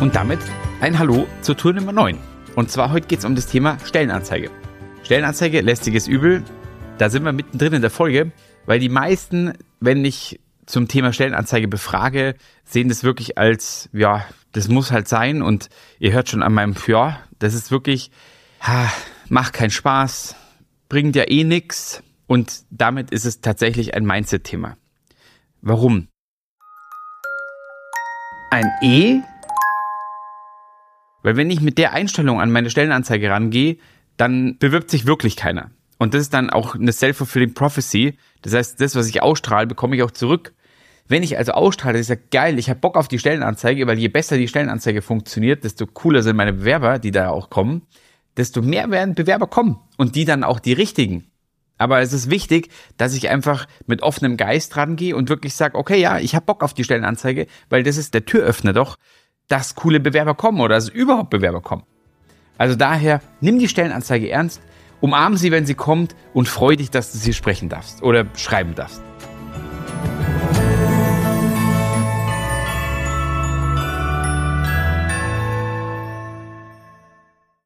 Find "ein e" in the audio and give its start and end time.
28.52-29.22